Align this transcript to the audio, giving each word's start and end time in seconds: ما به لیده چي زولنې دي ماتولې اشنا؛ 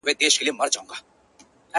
ما 0.03 0.05
به 0.05 0.11
لیده 0.11 0.27
چي 0.33 0.37
زولنې 0.39 0.47
دي 0.53 0.53
ماتولې 0.59 0.83
اشنا؛ 0.83 0.97